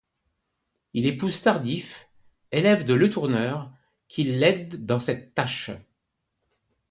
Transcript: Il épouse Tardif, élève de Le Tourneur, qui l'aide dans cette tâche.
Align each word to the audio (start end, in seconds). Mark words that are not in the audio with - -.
Il 0.95 1.05
épouse 1.05 1.43
Tardif, 1.43 2.09
élève 2.51 2.85
de 2.85 2.95
Le 2.95 3.11
Tourneur, 3.11 3.71
qui 4.07 4.23
l'aide 4.23 4.83
dans 4.83 4.99
cette 4.99 5.35
tâche. 5.35 5.69